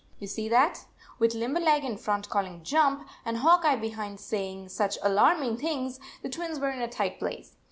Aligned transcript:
You 0.17 0.25
see 0.25 0.49
that, 0.49 0.85
with 1.19 1.35
Limberleg 1.35 1.83
in 1.83 1.95
front 1.95 2.27
calling 2.27 2.63
"Jump" 2.63 3.07
and 3.23 3.37
Hawk 3.37 3.63
Eye 3.63 3.75
behind 3.75 4.19
say 4.19 4.47
76 4.49 4.51
ing 4.63 4.69
such 4.69 4.97
alarming 5.03 5.57
things, 5.57 5.99
the 6.23 6.29
Twins 6.29 6.59
were 6.59 6.71
in 6.71 6.81
a 6.81 6.87
tight 6.87 7.19
place. 7.19 7.55